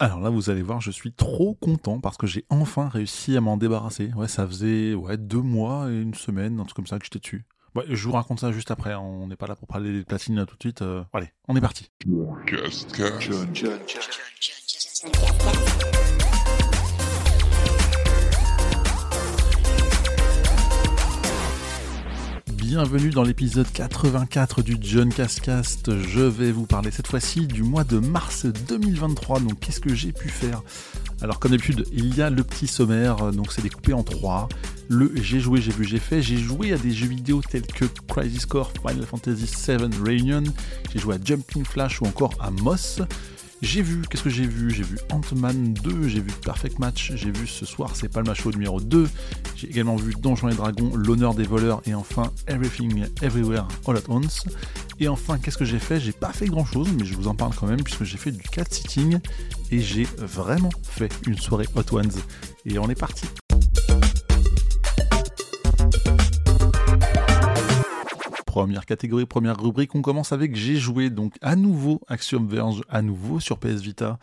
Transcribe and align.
Alors 0.00 0.20
là, 0.20 0.30
vous 0.30 0.48
allez 0.48 0.62
voir, 0.62 0.80
je 0.80 0.92
suis 0.92 1.12
trop 1.12 1.54
content 1.54 1.98
parce 1.98 2.16
que 2.16 2.28
j'ai 2.28 2.44
enfin 2.50 2.88
réussi 2.88 3.36
à 3.36 3.40
m'en 3.40 3.56
débarrasser. 3.56 4.12
Ouais, 4.14 4.28
ça 4.28 4.46
faisait 4.46 4.94
ouais, 4.94 5.16
deux 5.16 5.42
mois 5.42 5.90
et 5.90 6.00
une 6.00 6.14
semaine, 6.14 6.60
un 6.60 6.64
truc 6.64 6.76
comme 6.76 6.86
ça 6.86 7.00
que 7.00 7.04
j'étais 7.04 7.18
dessus. 7.18 7.44
Ouais, 7.74 7.84
je 7.88 8.06
vous 8.06 8.12
raconte 8.12 8.38
ça 8.38 8.52
juste 8.52 8.70
après, 8.70 8.92
hein. 8.92 9.00
on 9.00 9.26
n'est 9.26 9.36
pas 9.36 9.48
là 9.48 9.56
pour 9.56 9.66
parler 9.66 9.92
des 9.92 10.04
platines 10.04 10.46
tout 10.46 10.54
de 10.54 10.62
suite. 10.62 10.82
Euh, 10.82 11.02
allez, 11.12 11.32
on 11.48 11.56
est 11.56 11.60
parti. 11.60 11.90
Bienvenue 22.68 23.08
dans 23.08 23.22
l'épisode 23.22 23.66
84 23.72 24.60
du 24.60 24.76
John 24.78 25.08
Cascast. 25.08 25.90
Je 26.02 26.20
vais 26.20 26.52
vous 26.52 26.66
parler 26.66 26.90
cette 26.90 27.06
fois-ci 27.06 27.46
du 27.46 27.62
mois 27.62 27.82
de 27.82 27.98
mars 27.98 28.44
2023. 28.44 29.40
Donc 29.40 29.58
qu'est-ce 29.58 29.80
que 29.80 29.94
j'ai 29.94 30.12
pu 30.12 30.28
faire? 30.28 30.60
Alors 31.22 31.38
comme 31.38 31.52
d'habitude, 31.52 31.86
il 31.92 32.14
y 32.14 32.20
a 32.20 32.28
le 32.28 32.44
petit 32.44 32.66
sommaire, 32.66 33.32
donc 33.32 33.52
c'est 33.52 33.62
découpé 33.62 33.94
en 33.94 34.02
trois. 34.02 34.50
Le 34.90 35.10
j'ai 35.16 35.40
joué, 35.40 35.62
j'ai 35.62 35.72
vu, 35.72 35.84
j'ai 35.84 35.98
fait. 35.98 36.20
J'ai 36.20 36.36
joué 36.36 36.74
à 36.74 36.76
des 36.76 36.90
jeux 36.90 37.06
vidéo 37.06 37.40
tels 37.40 37.62
que 37.62 37.86
Crisis 38.06 38.44
Core, 38.44 38.70
Final 38.86 39.06
Fantasy 39.06 39.46
VII 39.66 39.88
Reunion. 40.04 40.44
J'ai 40.92 40.98
joué 40.98 41.14
à 41.14 41.18
Jumping 41.24 41.64
Flash 41.64 42.02
ou 42.02 42.04
encore 42.04 42.34
à 42.38 42.50
Moss. 42.50 43.00
J'ai 43.60 43.82
vu, 43.82 44.02
qu'est-ce 44.08 44.22
que 44.22 44.30
j'ai 44.30 44.46
vu? 44.46 44.70
J'ai 44.70 44.84
vu 44.84 44.96
Ant-Man 45.10 45.74
2, 45.74 46.08
j'ai 46.08 46.20
vu 46.20 46.30
Perfect 46.44 46.78
Match, 46.78 47.12
j'ai 47.16 47.30
vu 47.30 47.46
ce 47.46 47.66
soir 47.66 47.96
c'est 47.96 48.08
Palma 48.08 48.32
Show 48.32 48.52
numéro 48.52 48.80
2, 48.80 49.08
j'ai 49.56 49.68
également 49.68 49.96
vu 49.96 50.14
Donjons 50.14 50.48
et 50.48 50.54
Dragons, 50.54 50.94
L'honneur 50.94 51.34
des 51.34 51.42
voleurs 51.42 51.82
et 51.84 51.94
enfin 51.94 52.32
Everything 52.46 53.06
Everywhere 53.20 53.66
All 53.86 53.96
at 53.96 54.08
Once. 54.08 54.44
Et 55.00 55.08
enfin, 55.08 55.38
qu'est-ce 55.38 55.58
que 55.58 55.64
j'ai 55.64 55.78
fait? 55.78 56.00
J'ai 56.00 56.12
pas 56.12 56.32
fait 56.32 56.46
grand 56.46 56.64
chose, 56.64 56.88
mais 56.96 57.04
je 57.04 57.14
vous 57.14 57.28
en 57.28 57.34
parle 57.34 57.54
quand 57.54 57.66
même 57.66 57.82
puisque 57.82 58.04
j'ai 58.04 58.18
fait 58.18 58.32
du 58.32 58.42
cat 58.42 58.64
sitting 58.70 59.18
et 59.70 59.80
j'ai 59.80 60.06
vraiment 60.18 60.70
fait 60.82 61.12
une 61.26 61.36
soirée 61.36 61.66
Hot 61.74 61.96
Ones. 61.96 62.12
Et 62.64 62.78
on 62.78 62.88
est 62.88 62.98
parti 62.98 63.26
Première 68.48 68.86
catégorie, 68.86 69.26
première 69.26 69.60
rubrique, 69.60 69.94
on 69.94 70.00
commence 70.00 70.32
avec 70.32 70.56
j'ai 70.56 70.76
joué 70.76 71.10
donc 71.10 71.34
à 71.42 71.54
nouveau 71.54 72.00
Axiom 72.08 72.48
Verge, 72.48 72.80
à 72.88 73.02
nouveau 73.02 73.40
sur 73.40 73.58
PS 73.58 73.82
Vita. 73.82 74.18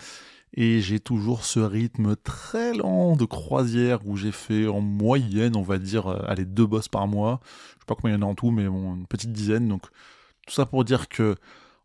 Et 0.55 0.81
j'ai 0.81 0.99
toujours 0.99 1.45
ce 1.45 1.59
rythme 1.59 2.15
très 2.15 2.73
lent 2.73 3.15
de 3.17 3.25
croisière 3.25 3.99
où 4.03 4.17
j'ai 4.17 4.31
fait 4.31 4.67
en 4.67 4.81
moyenne, 4.81 5.55
on 5.55 5.61
va 5.61 5.77
dire, 5.77 6.07
euh, 6.07 6.25
allez, 6.27 6.43
deux 6.43 6.65
boss 6.65 6.87
par 6.87 7.07
mois. 7.07 7.39
Je 7.45 7.73
sais 7.73 7.85
pas 7.85 7.93
combien 7.93 8.17
il 8.17 8.19
y 8.19 8.23
en 8.23 8.27
a 8.27 8.31
en 8.31 8.33
tout, 8.33 8.49
mais 8.49 8.67
bon, 8.67 8.95
une 8.95 9.05
petite 9.05 9.31
dizaine. 9.31 9.67
Donc, 9.67 9.83
tout 10.47 10.53
ça 10.55 10.65
pour 10.65 10.83
dire 10.85 11.07
que 11.07 11.35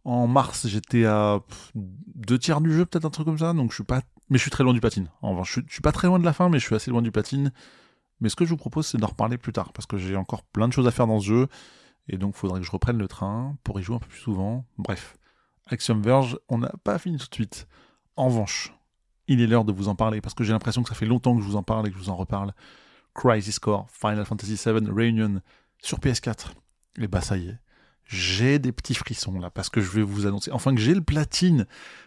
en 0.06 0.26
mars, 0.26 0.66
j'étais 0.66 1.04
à 1.04 1.40
deux 1.74 2.38
tiers 2.38 2.62
du 2.62 2.72
jeu, 2.72 2.86
peut-être 2.86 3.04
un 3.04 3.10
truc 3.10 3.26
comme 3.26 3.38
ça. 3.38 3.52
Donc, 3.52 3.70
je 3.70 3.74
suis 3.74 3.84
pas, 3.84 4.00
mais 4.30 4.38
je 4.38 4.42
suis 4.42 4.50
très 4.50 4.64
loin 4.64 4.72
du 4.72 4.80
platine. 4.80 5.10
En 5.20 5.32
revanche, 5.32 5.56
je, 5.56 5.60
je 5.66 5.74
suis 5.74 5.82
pas 5.82 5.92
très 5.92 6.08
loin 6.08 6.18
de 6.18 6.24
la 6.24 6.32
fin, 6.32 6.48
mais 6.48 6.58
je 6.58 6.64
suis 6.64 6.74
assez 6.74 6.90
loin 6.90 7.02
du 7.02 7.12
platine. 7.12 7.52
Mais 8.22 8.30
ce 8.30 8.36
que 8.36 8.46
je 8.46 8.50
vous 8.50 8.56
propose, 8.56 8.86
c'est 8.86 8.96
d'en 8.96 9.08
reparler 9.08 9.36
plus 9.36 9.52
tard, 9.52 9.74
parce 9.74 9.84
que 9.84 9.98
j'ai 9.98 10.16
encore 10.16 10.42
plein 10.42 10.68
de 10.68 10.72
choses 10.72 10.86
à 10.86 10.90
faire 10.90 11.06
dans 11.06 11.20
ce 11.20 11.26
jeu. 11.26 11.48
Et 12.08 12.18
donc, 12.18 12.34
faudrait 12.34 12.60
que 12.60 12.66
je 12.66 12.70
reprenne 12.70 12.98
le 12.98 13.08
train 13.08 13.56
pour 13.62 13.78
y 13.78 13.82
jouer 13.82 13.96
un 13.96 14.00
peu 14.00 14.08
plus 14.08 14.20
souvent. 14.20 14.64
Bref, 14.78 15.16
Axiom 15.66 16.02
Verge, 16.02 16.38
on 16.48 16.58
n'a 16.58 16.72
pas 16.82 16.98
fini 16.98 17.18
tout 17.18 17.28
de 17.28 17.34
suite. 17.34 17.68
En 18.16 18.26
revanche, 18.26 18.74
il 19.28 19.40
est 19.40 19.46
l'heure 19.46 19.64
de 19.64 19.72
vous 19.72 19.88
en 19.88 19.94
parler 19.94 20.20
parce 20.20 20.34
que 20.34 20.42
j'ai 20.42 20.52
l'impression 20.52 20.82
que 20.82 20.88
ça 20.88 20.94
fait 20.94 21.06
longtemps 21.06 21.36
que 21.36 21.42
je 21.42 21.46
vous 21.46 21.56
en 21.56 21.62
parle 21.62 21.86
et 21.86 21.90
que 21.90 21.96
je 21.96 22.02
vous 22.02 22.10
en 22.10 22.16
reparle. 22.16 22.52
Crisis 23.14 23.58
Core, 23.58 23.88
Final 23.90 24.24
Fantasy 24.24 24.54
VII 24.54 24.90
Reunion 24.90 25.40
sur 25.78 25.98
PS4. 25.98 26.52
Et 26.98 27.06
bah 27.06 27.20
ça 27.20 27.36
y 27.36 27.48
est, 27.48 27.58
j'ai 28.04 28.58
des 28.58 28.72
petits 28.72 28.94
frissons 28.94 29.38
là 29.38 29.50
parce 29.50 29.68
que 29.68 29.80
je 29.80 29.90
vais 29.90 30.02
vous 30.02 30.26
annoncer 30.26 30.50
enfin 30.50 30.74
que 30.74 30.80
j'ai 30.80 30.94
le 30.94 31.00
platine. 31.00 31.66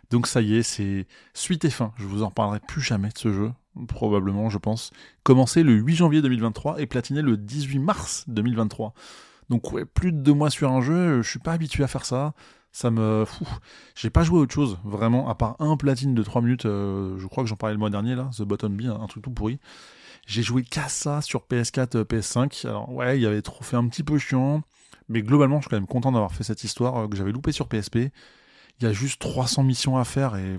Donc 0.09 0.27
ça 0.27 0.41
y 0.41 0.55
est, 0.55 0.64
c'est 0.64 1.08
suite 1.33 1.64
et 1.66 1.69
fin. 1.69 1.94
Je 1.97 2.05
vous 2.05 2.23
en 2.23 2.27
reparlerai 2.27 2.59
plus 2.59 2.81
jamais 2.81 3.09
de 3.09 3.17
ce 3.17 3.31
jeu, 3.31 3.52
probablement, 3.88 4.49
je 4.49 4.58
pense. 4.58 4.91
Commencé 5.23 5.64
le 5.64 5.73
8 5.73 5.95
janvier 5.95 6.21
2023 6.21 6.81
et 6.81 6.88
platiné 6.88 7.21
le 7.21 7.38
18 7.38 7.80
mars 7.80 8.25
2023. 8.27 8.94
Donc 9.54 9.72
ouais, 9.72 9.86
plus 9.86 10.11
de 10.11 10.17
deux 10.17 10.33
mois 10.33 10.50
sur 10.50 10.72
un 10.72 10.82
jeu, 10.82 11.22
je 11.22 11.30
suis 11.30 11.38
pas 11.38 11.52
habitué 11.52 11.83
à 11.83 11.88
faire 11.88 12.05
ça. 12.05 12.33
Ça 12.72 12.89
me... 12.89 13.23
J'ai 13.95 14.10
pas 14.10 14.23
joué 14.23 14.39
à 14.39 14.42
autre 14.42 14.54
chose, 14.55 14.80
vraiment, 14.83 15.30
à 15.30 15.36
part 15.36 15.55
un 15.60 15.77
platine 15.77 16.16
de 16.16 16.23
3 16.23 16.42
minutes, 16.42 16.66
euh, 16.66 17.20
je 17.20 17.27
crois 17.27 17.44
que 17.44 17.50
j'en 17.52 17.55
parlais 17.55 17.76
le 17.76 17.80
mois 17.80 17.92
dernier, 17.92 18.16
là, 18.16 18.32
The 18.36 18.42
Bottom 18.42 18.76
B, 18.76 18.86
un, 18.86 19.05
truc 19.05 19.23
tout 19.23 19.30
pourri. 19.30 19.60
J'ai 20.26 20.42
joué 20.42 20.64
qu'à 20.64 20.88
ça 20.88 21.22
sur 21.22 21.42
PS4, 21.42 21.98
euh, 21.98 22.04
PS5. 22.04 22.67
Alors 22.67 22.92
ouais, 22.92 23.20
il 23.20 23.22
y 23.22 23.27
avait 23.27 23.44
trop 23.44 23.64
fait 23.64 23.76
un 23.76 23.88
petit 23.88 24.02
peu 24.02 24.17
chiant, 24.17 24.64
mais 25.08 25.22
globalement, 25.22 25.58
je 25.58 25.66
suis 25.66 25.70
quand 25.70 25.77
même 25.77 25.86
content 25.86 26.11
d'avoir 26.11 26.32
fait 26.32 26.44
cette 26.44 26.64
histoire 26.64 26.98
euh, 26.98 27.08
que 27.08 27.16
j'avais 27.16 27.32
loupé 27.32 27.52
sur 27.52 27.67
PSP. 27.67 27.98
Il 28.80 28.83
y 28.83 28.88
a 28.88 28.92
juste 28.92 29.22
300 29.22 29.61
missions 29.61 30.00
à 30.00 30.04
faire 30.04 30.36
et 30.36 30.58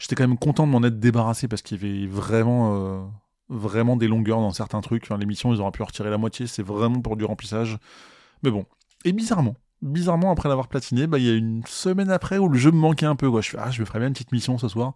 j'étais 0.00 0.16
quand 0.16 0.26
même 0.26 0.36
content 0.36 0.66
de 0.66 0.72
m'en 0.72 0.82
être 0.82 0.98
débarrassé 0.98 1.46
parce 1.46 1.62
qu'il 1.62 1.80
y 1.80 1.86
avait 1.86 2.06
vraiment 2.08 3.08
vraiment 3.50 3.96
des 3.96 4.08
longueurs 4.08 4.40
dans 4.40 4.52
certains 4.52 4.80
trucs. 4.80 5.04
Enfin, 5.04 5.18
les 5.18 5.26
missions, 5.26 5.52
ils 5.52 5.60
auraient 5.60 5.72
pu 5.72 5.82
retirer 5.82 6.08
la 6.08 6.18
moitié, 6.18 6.46
c'est 6.46 6.62
vraiment 6.62 7.00
pour 7.00 7.16
du 7.16 7.24
remplissage. 7.24 7.78
Mais 8.42 8.50
bon. 8.50 8.64
Et 9.04 9.12
bizarrement, 9.12 9.56
bizarrement, 9.82 10.30
après 10.30 10.48
l'avoir 10.48 10.68
platiné, 10.68 11.06
bah, 11.06 11.18
il 11.18 11.24
y 11.24 11.30
a 11.30 11.34
une 11.34 11.62
semaine 11.66 12.10
après 12.10 12.38
où 12.38 12.48
le 12.48 12.58
jeu 12.58 12.70
me 12.70 12.78
manquait 12.78 13.06
un 13.06 13.16
peu. 13.16 13.30
Quoi. 13.30 13.40
Je 13.40 13.50
fais, 13.50 13.58
ah, 13.60 13.70
je 13.70 13.80
me 13.80 13.86
ferais 13.86 13.98
bien 13.98 14.08
une 14.08 14.14
petite 14.14 14.32
mission 14.32 14.56
ce 14.56 14.68
soir. 14.68 14.94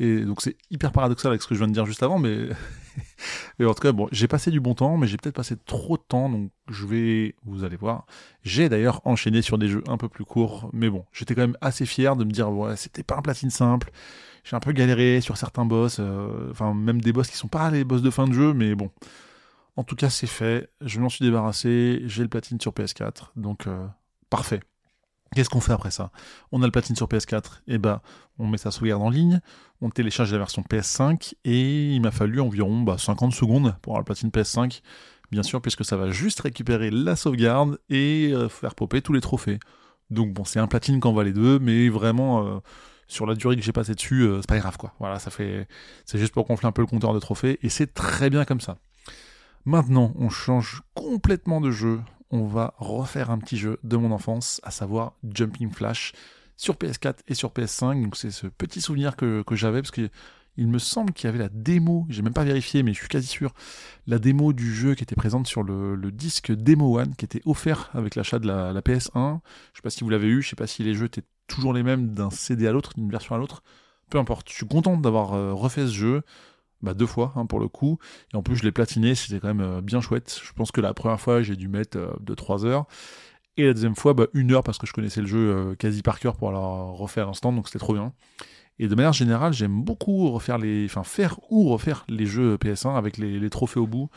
Et 0.00 0.20
donc 0.20 0.42
c'est 0.42 0.56
hyper 0.70 0.90
paradoxal 0.90 1.30
avec 1.30 1.42
ce 1.42 1.46
que 1.46 1.54
je 1.54 1.60
viens 1.60 1.68
de 1.68 1.72
dire 1.72 1.86
juste 1.86 2.02
avant, 2.02 2.18
mais, 2.18 2.48
mais 3.58 3.64
en 3.64 3.74
tout 3.74 3.82
cas, 3.82 3.92
bon, 3.92 4.08
j'ai 4.10 4.26
passé 4.26 4.50
du 4.50 4.58
bon 4.58 4.74
temps, 4.74 4.96
mais 4.96 5.06
j'ai 5.06 5.16
peut-être 5.16 5.36
passé 5.36 5.56
trop 5.56 5.96
de 5.96 6.02
temps, 6.02 6.28
donc 6.28 6.50
je 6.68 6.84
vais, 6.84 7.36
vous 7.44 7.62
allez 7.62 7.76
voir. 7.76 8.06
J'ai 8.42 8.68
d'ailleurs 8.68 9.00
enchaîné 9.04 9.40
sur 9.40 9.56
des 9.56 9.68
jeux 9.68 9.84
un 9.86 9.96
peu 9.96 10.08
plus 10.08 10.24
courts, 10.24 10.68
mais 10.72 10.90
bon, 10.90 11.04
j'étais 11.12 11.36
quand 11.36 11.42
même 11.42 11.56
assez 11.60 11.86
fier 11.86 12.16
de 12.16 12.24
me 12.24 12.32
dire, 12.32 12.50
ouais, 12.50 12.76
c'était 12.76 13.04
pas 13.04 13.16
un 13.16 13.22
platine 13.22 13.50
simple, 13.50 13.92
j'ai 14.44 14.56
un 14.56 14.60
peu 14.60 14.72
galéré 14.72 15.20
sur 15.20 15.36
certains 15.36 15.64
boss, 15.64 15.96
euh, 15.98 16.50
enfin 16.50 16.74
même 16.74 17.00
des 17.00 17.12
boss 17.12 17.28
qui 17.28 17.36
sont 17.36 17.48
pas 17.48 17.70
les 17.70 17.82
boss 17.82 18.02
de 18.02 18.10
fin 18.10 18.28
de 18.28 18.34
jeu, 18.34 18.52
mais 18.52 18.74
bon. 18.74 18.90
En 19.76 19.82
tout 19.82 19.96
cas, 19.96 20.10
c'est 20.10 20.28
fait. 20.28 20.70
Je 20.82 21.00
m'en 21.00 21.08
suis 21.08 21.24
débarrassé. 21.24 22.02
J'ai 22.04 22.22
le 22.22 22.28
platine 22.28 22.60
sur 22.60 22.72
PS4, 22.72 23.30
donc 23.36 23.66
euh, 23.66 23.86
parfait. 24.30 24.60
Qu'est-ce 25.34 25.50
qu'on 25.50 25.60
fait 25.60 25.72
après 25.72 25.90
ça? 25.90 26.12
On 26.52 26.62
a 26.62 26.66
le 26.66 26.70
platine 26.70 26.94
sur 26.94 27.08
PS4, 27.08 27.62
et 27.66 27.78
ben 27.78 28.00
on 28.38 28.46
met 28.46 28.58
sa 28.58 28.70
sauvegarde 28.70 29.02
en 29.02 29.10
ligne, 29.10 29.40
on 29.80 29.90
télécharge 29.90 30.30
la 30.30 30.38
version 30.38 30.62
PS5 30.62 31.34
et 31.44 31.94
il 31.94 32.00
m'a 32.00 32.12
fallu 32.12 32.40
environ 32.40 32.82
bah, 32.82 32.98
50 32.98 33.32
secondes 33.32 33.74
pour 33.82 33.94
avoir 33.94 34.00
le 34.00 34.04
platine 34.04 34.28
PS5, 34.28 34.82
bien 35.32 35.42
sûr 35.42 35.60
puisque 35.60 35.84
ça 35.84 35.96
va 35.96 36.10
juste 36.10 36.40
récupérer 36.40 36.90
la 36.92 37.16
sauvegarde 37.16 37.80
et 37.88 38.30
euh, 38.32 38.48
faire 38.48 38.76
popper 38.76 39.02
tous 39.02 39.12
les 39.12 39.20
trophées. 39.20 39.58
Donc 40.10 40.32
bon, 40.32 40.44
c'est 40.44 40.60
un 40.60 40.68
platine 40.68 41.00
qu'on 41.00 41.14
va 41.14 41.24
les 41.24 41.32
deux, 41.32 41.58
mais 41.58 41.88
vraiment 41.88 42.60
sur 43.14 43.26
la 43.26 43.34
durée 43.34 43.56
que 43.56 43.62
j'ai 43.62 43.72
passé 43.72 43.94
dessus, 43.94 44.22
euh, 44.22 44.40
c'est 44.40 44.48
pas 44.48 44.58
grave 44.58 44.76
quoi. 44.76 44.92
Voilà, 44.98 45.18
ça 45.18 45.30
fait, 45.30 45.68
c'est 46.04 46.18
juste 46.18 46.34
pour 46.34 46.46
gonfler 46.46 46.68
un 46.68 46.72
peu 46.72 46.82
le 46.82 46.86
compteur 46.86 47.14
de 47.14 47.20
trophées 47.20 47.58
et 47.62 47.68
c'est 47.68 47.94
très 47.94 48.28
bien 48.28 48.44
comme 48.44 48.60
ça. 48.60 48.76
Maintenant, 49.64 50.12
on 50.16 50.28
change 50.28 50.82
complètement 50.94 51.60
de 51.60 51.70
jeu. 51.70 52.00
On 52.30 52.44
va 52.44 52.74
refaire 52.76 53.30
un 53.30 53.38
petit 53.38 53.56
jeu 53.56 53.78
de 53.82 53.96
mon 53.96 54.10
enfance, 54.10 54.60
à 54.64 54.70
savoir 54.70 55.14
Jumping 55.32 55.70
Flash 55.70 56.12
sur 56.56 56.74
PS4 56.74 57.18
et 57.28 57.34
sur 57.34 57.50
PS5. 57.50 58.02
Donc 58.02 58.16
c'est 58.16 58.30
ce 58.30 58.46
petit 58.46 58.80
souvenir 58.80 59.16
que, 59.16 59.42
que 59.42 59.54
j'avais 59.54 59.80
parce 59.80 59.92
que 59.92 60.10
il 60.56 60.68
me 60.68 60.78
semble 60.78 61.12
qu'il 61.12 61.26
y 61.26 61.28
avait 61.28 61.38
la 61.38 61.48
démo, 61.48 62.06
j'ai 62.08 62.22
même 62.22 62.32
pas 62.32 62.44
vérifié, 62.44 62.82
mais 62.82 62.92
je 62.92 62.98
suis 62.98 63.08
quasi 63.08 63.26
sûr, 63.26 63.52
la 64.06 64.18
démo 64.18 64.52
du 64.52 64.72
jeu 64.72 64.94
qui 64.94 65.02
était 65.02 65.16
présente 65.16 65.46
sur 65.46 65.62
le, 65.62 65.96
disque 66.12 66.52
Demo 66.52 66.98
One, 66.98 67.14
qui 67.16 67.24
était 67.24 67.42
offert 67.44 67.90
avec 67.92 68.14
l'achat 68.14 68.38
de 68.38 68.46
la, 68.46 68.72
PS1. 68.80 69.40
Je 69.72 69.78
sais 69.78 69.82
pas 69.82 69.90
si 69.90 70.04
vous 70.04 70.10
l'avez 70.10 70.28
eu, 70.28 70.42
je 70.42 70.50
sais 70.50 70.56
pas 70.56 70.66
si 70.66 70.84
les 70.84 70.94
jeux 70.94 71.06
étaient 71.06 71.24
toujours 71.46 71.72
les 71.72 71.82
mêmes 71.82 72.08
d'un 72.14 72.30
CD 72.30 72.66
à 72.66 72.72
l'autre, 72.72 72.92
d'une 72.96 73.10
version 73.10 73.34
à 73.34 73.38
l'autre. 73.38 73.62
Peu 74.10 74.18
importe, 74.18 74.48
je 74.48 74.54
suis 74.54 74.66
content 74.66 74.96
d'avoir 74.96 75.34
euh, 75.34 75.52
refait 75.52 75.86
ce 75.86 75.92
jeu. 75.92 76.22
Bah, 76.82 76.92
deux 76.92 77.06
fois 77.06 77.32
hein, 77.36 77.46
pour 77.46 77.60
le 77.60 77.68
coup. 77.68 77.98
Et 78.32 78.36
en 78.36 78.42
plus, 78.42 78.56
je 78.56 78.62
l'ai 78.62 78.72
platiné, 78.72 79.14
c'était 79.14 79.40
quand 79.40 79.48
même 79.48 79.62
euh, 79.62 79.80
bien 79.80 80.02
chouette. 80.02 80.38
Je 80.44 80.52
pense 80.52 80.70
que 80.70 80.82
la 80.82 80.92
première 80.92 81.20
fois, 81.20 81.42
j'ai 81.42 81.56
dû 81.56 81.68
mettre 81.68 81.98
2-3 82.22 82.66
euh, 82.66 82.68
heures. 82.68 82.86
Et 83.56 83.64
la 83.64 83.72
deuxième 83.72 83.94
fois, 83.94 84.12
bah, 84.12 84.26
une 84.34 84.52
heure 84.52 84.62
parce 84.62 84.78
que 84.78 84.86
je 84.86 84.92
connaissais 84.92 85.20
le 85.20 85.26
jeu 85.26 85.74
quasi 85.78 86.02
par 86.02 86.18
cœur 86.18 86.36
pour 86.36 86.48
alors 86.48 86.98
refaire 86.98 87.26
l'instant, 87.26 87.52
donc 87.52 87.68
c'était 87.68 87.78
trop 87.78 87.94
bien. 87.94 88.12
Et 88.78 88.88
de 88.88 88.94
manière 88.94 89.12
générale, 89.12 89.52
j'aime 89.52 89.82
beaucoup 89.82 90.30
refaire 90.30 90.58
les, 90.58 90.84
enfin 90.86 91.04
faire 91.04 91.38
ou 91.50 91.68
refaire 91.68 92.04
les 92.08 92.26
jeux 92.26 92.56
PS1 92.56 92.96
avec 92.96 93.18
les, 93.18 93.50
trophées 93.50 93.80
au 93.80 93.86
bout. 93.86 94.10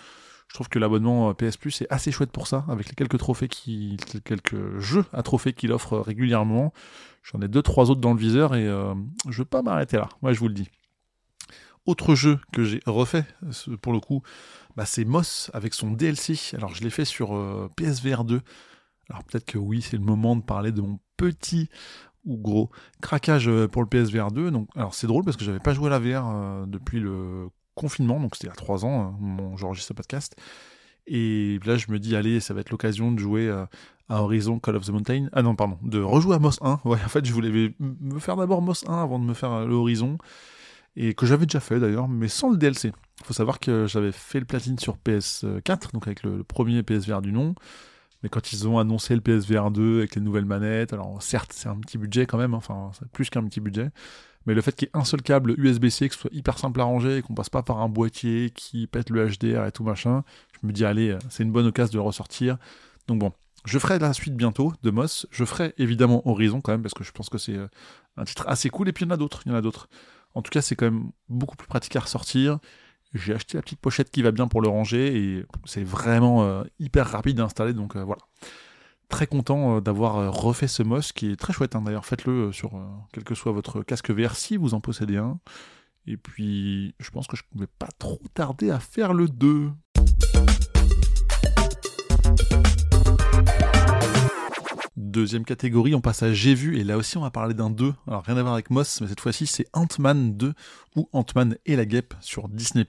Je 0.48 0.54
trouve 0.54 0.70
que 0.70 0.80
l'abonnement 0.80 1.34
PS 1.34 1.58
Plus 1.58 1.82
est 1.82 1.88
assez 1.90 2.12
chouette 2.12 2.32
pour 2.32 2.48
ça, 2.48 2.66
avec 2.70 2.88
les 2.88 2.96
quelques 2.96 3.18
trophées 3.18 3.48
qui, 3.48 3.98
quelques 4.24 4.80
jeux 4.80 5.06
à 5.14 5.22
trophées 5.22 5.54
qu'il 5.54 5.72
offre 5.72 5.98
régulièrement. 5.98 6.74
J'en 7.24 7.42
ai 7.42 7.48
deux, 7.48 7.62
trois 7.62 7.92
autres 7.92 8.02
dans 8.02 8.14
le 8.14 8.20
viseur 8.20 8.56
et 8.56 8.66
euh, 8.66 8.96
je 9.30 9.40
veux 9.40 9.46
pas 9.46 9.62
m'arrêter 9.62 9.98
là. 9.98 10.10
Moi, 10.22 10.34
je 10.34 10.40
vous 10.40 10.48
le 10.48 10.54
dis. 10.54 10.70
Autre 11.86 12.16
jeu 12.16 12.40
que 12.52 12.64
j'ai 12.64 12.82
refait, 12.86 13.26
pour 13.82 13.94
le 13.94 14.00
coup, 14.00 14.22
bah, 14.76 14.86
c'est 14.86 15.06
Moss 15.06 15.52
avec 15.54 15.74
son 15.74 15.92
DLC. 15.92 16.56
Alors, 16.56 16.74
je 16.76 16.84
l'ai 16.84 16.90
fait 16.90 17.06
sur 17.06 17.36
euh, 17.36 17.70
PSVR 17.76 18.24
2. 18.24 18.42
Alors, 19.10 19.24
peut-être 19.24 19.46
que 19.46 19.58
oui, 19.58 19.82
c'est 19.82 19.98
le 19.98 20.04
moment 20.04 20.36
de 20.36 20.42
parler 20.42 20.72
de 20.72 20.82
mon 20.82 21.00
petit 21.16 21.70
ou 22.26 22.38
gros 22.38 22.70
craquage 23.02 23.48
euh, 23.48 23.68
pour 23.68 23.82
le 23.82 23.88
PSVR 23.88 24.32
2. 24.32 24.52
Donc, 24.52 24.70
alors 24.76 24.94
c'est 24.94 25.08
drôle 25.08 25.24
parce 25.24 25.38
que 25.38 25.46
j'avais 25.46 25.60
pas 25.60 25.74
joué 25.74 25.88
à 25.88 25.98
la 25.98 26.00
VR 26.00 26.28
euh, 26.28 26.66
depuis 26.68 27.00
le 27.00 27.48
confinement, 27.78 28.20
donc 28.20 28.36
c'était 28.36 28.48
il 28.48 28.50
y 28.50 28.54
a 28.54 28.56
3 28.56 28.86
ans, 28.86 29.02
hein, 29.02 29.16
mon 29.20 29.56
j'enregistre 29.56 29.90
ce 29.90 29.94
podcast. 29.94 30.36
Et 31.08 31.60
là, 31.66 31.78
je 31.78 31.90
me 31.90 32.00
dis, 32.00 32.16
allez, 32.16 32.42
ça 32.42 32.54
va 32.54 32.60
être 32.62 32.70
l'occasion 32.70 33.12
de 33.14 33.20
jouer 33.20 33.48
euh, 33.48 33.66
à 34.10 34.22
Horizon 34.22 34.60
Call 34.60 34.76
of 34.76 34.86
the 34.86 34.90
Mountain. 34.90 35.28
Ah 35.32 35.42
non, 35.42 35.56
pardon, 35.56 35.78
de 35.82 36.02
rejouer 36.02 36.36
à 36.36 36.40
Moss 36.40 36.60
1. 36.62 36.82
Ouais, 36.86 36.98
en 37.04 37.08
fait, 37.08 37.26
je 37.26 37.32
voulais 37.32 37.74
me 37.80 38.20
faire 38.20 38.36
d'abord 38.36 38.62
Moss 38.62 38.84
1 38.88 39.04
avant 39.04 39.20
de 39.20 39.24
me 39.24 39.34
faire 39.34 39.66
le 39.66 39.74
Horizon. 39.74 40.18
Et 40.98 41.14
que 41.14 41.26
j'avais 41.26 41.46
déjà 41.46 41.60
fait 41.60 41.80
d'ailleurs, 41.80 42.08
mais 42.08 42.28
sans 42.28 42.50
le 42.50 42.58
DLC. 42.58 42.92
Il 43.20 43.26
faut 43.26 43.34
savoir 43.34 43.60
que 43.60 43.86
j'avais 43.88 44.12
fait 44.12 44.40
le 44.40 44.46
platine 44.46 44.80
sur 44.80 44.98
PS4, 44.98 45.94
donc 45.94 46.08
avec 46.08 46.24
le, 46.24 46.44
premier 46.44 46.84
PSVR 46.84 47.22
du 47.22 47.32
nom. 47.32 47.56
Mais 48.24 48.30
quand 48.30 48.52
ils 48.52 48.68
ont 48.68 48.80
annoncé 48.80 49.16
le 49.16 49.22
PSVR 49.22 49.72
2 49.72 50.00
avec 50.00 50.16
les 50.16 50.22
nouvelles 50.22 50.46
manettes, 50.46 50.94
alors 50.94 51.22
certes, 51.22 51.52
c'est 51.54 51.70
un 51.70 51.78
petit 51.78 51.98
budget 51.98 52.26
quand 52.26 52.38
même, 52.38 52.54
hein, 52.54 52.58
enfin, 52.58 52.92
c'est 52.98 53.08
plus 53.10 53.30
qu'un 53.30 53.44
petit 53.44 53.60
budget. 53.60 53.90
Mais 54.46 54.54
le 54.54 54.62
fait 54.62 54.74
qu'il 54.74 54.88
y 54.88 54.90
ait 54.90 55.00
un 55.00 55.04
seul 55.04 55.22
câble 55.22 55.54
USB-C, 55.58 56.08
que 56.08 56.16
ce 56.16 56.22
soit 56.22 56.34
hyper 56.34 56.58
simple 56.58 56.80
à 56.80 56.86
ranger 56.86 57.18
et 57.18 57.22
qu'on 57.22 57.34
passe 57.34 57.50
pas 57.50 57.64
par 57.64 57.80
un 57.80 57.90
boîtier 57.90 58.50
qui 58.52 58.88
pète 58.88 59.10
le 59.10 59.28
HDR 59.28 59.66
et 59.66 59.72
tout 59.72 59.84
machin, 59.84 60.24
je 60.54 60.66
me 60.66 60.72
dis, 60.72 60.86
allez, 60.86 61.18
c'est 61.30 61.44
une 61.44 61.52
bonne 61.52 61.68
occasion 61.68 62.00
de 62.00 62.06
ressortir. 62.06 62.58
Donc 63.08 63.20
bon, 63.20 63.34
je 63.66 63.78
ferai 63.78 64.00
la 64.00 64.14
suite 64.14 64.36
bientôt 64.36 64.74
de 64.84 64.90
Moss. 64.90 65.28
Je 65.32 65.44
ferai 65.44 65.74
évidemment 65.78 66.28
Horizon 66.28 66.62
quand 66.62 66.72
même, 66.72 66.82
parce 66.82 66.94
que 66.94 67.04
je 67.04 67.12
pense 67.12 67.30
que 67.30 67.38
c'est 67.38 67.58
euh, 67.58 67.68
un 68.16 68.24
titre 68.24 68.46
assez 68.48 68.70
cool. 68.70 68.88
Et 68.88 68.94
puis 68.94 69.04
il 69.04 69.10
y 69.10 69.12
en 69.12 69.14
a 69.14 69.18
d'autres, 69.18 69.42
il 69.46 69.50
y 69.50 69.52
en 69.54 69.58
a 69.58 69.62
d'autres. 69.62 69.90
En 70.34 70.42
tout 70.42 70.50
cas, 70.50 70.62
c'est 70.62 70.76
quand 70.76 70.86
même 70.86 71.12
beaucoup 71.28 71.58
plus 71.58 71.68
pratique 71.68 71.96
à 71.98 72.00
ressortir. 72.00 72.60
J'ai 73.14 73.34
acheté 73.34 73.58
la 73.58 73.62
petite 73.62 73.80
pochette 73.80 74.12
qui 74.12 74.22
va 74.22 74.32
bien 74.32 74.48
pour 74.48 74.62
le 74.62 74.68
ranger 74.68 75.18
et 75.18 75.46
c'est 75.66 75.84
vraiment 75.84 76.44
euh, 76.44 76.64
hyper 76.80 77.08
rapide 77.08 77.40
à 77.40 77.44
installer. 77.44 77.74
Donc 77.74 77.96
euh, 77.96 78.04
voilà 78.04 78.22
très 79.10 79.26
content 79.26 79.78
euh, 79.78 79.82
d'avoir 79.82 80.34
refait 80.34 80.68
ce 80.68 80.84
MOS 80.84 81.14
qui 81.16 81.32
est 81.32 81.36
très 81.38 81.54
chouette. 81.54 81.76
Hein. 81.76 81.82
D'ailleurs, 81.82 82.06
faites-le 82.06 82.52
sur 82.52 82.72
quel 83.14 83.24
que 83.24 83.36
soit 83.36 83.54
votre 83.54 83.82
casque 83.82 84.12
VR 84.12 84.36
si 84.36 84.58
vous 84.58 84.74
en 84.74 84.82
possédez 84.82 85.18
un. 85.18 85.40
Et 86.06 86.18
puis, 86.18 86.96
je 87.00 87.10
pense 87.10 87.28
que 87.28 87.36
je 87.36 87.44
ne 87.56 87.62
vais 87.62 87.68
pas 87.80 87.90
trop 88.00 88.22
tarder 88.34 88.70
à 88.70 88.80
faire 88.80 89.14
le 89.14 89.28
2. 89.28 89.72
Deuxième 94.98 95.46
catégorie, 95.46 95.94
on 95.94 96.02
passe 96.02 96.24
à 96.24 96.34
J'ai 96.34 96.56
vu, 96.56 96.80
et 96.80 96.84
là 96.84 96.98
aussi 96.98 97.18
on 97.18 97.22
va 97.22 97.30
parler 97.30 97.54
d'un 97.54 97.70
2. 97.70 97.94
Alors 98.08 98.24
rien 98.24 98.36
à 98.36 98.42
voir 98.42 98.56
avec 98.56 98.72
Moss, 98.72 99.00
mais 99.00 99.08
cette 99.08 99.22
fois-ci 99.22 99.46
c'est 99.46 99.68
Ant-Man 99.74 100.36
2, 100.36 100.54
ou 100.96 101.08
Ant-Man 101.14 101.56
et 101.68 101.76
la 101.76 101.86
guêpe 101.86 102.16
sur 102.20 102.50
Disney+. 102.50 102.84